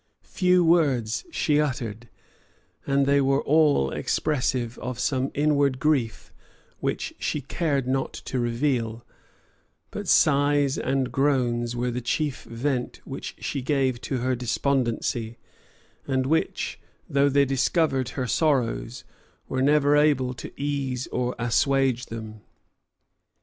[0.33, 2.09] Few words she uttered;
[2.87, 6.33] and they were all expressive of some inward grief
[6.79, 9.05] which she cared not to reveal:
[9.91, 15.37] but sighs and groans were the chief vent which she gave to her despondency,
[16.07, 19.03] and which, though they discovered her sorrows,
[19.47, 22.41] were never able to ease or assuage them.